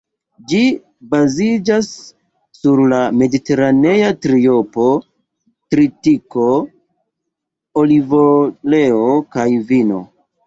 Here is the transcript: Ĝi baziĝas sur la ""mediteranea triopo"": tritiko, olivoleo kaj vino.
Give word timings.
Ĝi 0.51 0.59
baziĝas 1.09 1.89
sur 2.59 2.81
la 2.93 3.01
""mediteranea 3.17 4.07
triopo"": 4.25 4.87
tritiko, 5.75 6.47
olivoleo 7.83 9.05
kaj 9.37 9.47
vino. 9.73 10.01